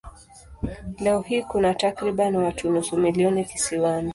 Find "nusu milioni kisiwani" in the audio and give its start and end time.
2.71-4.09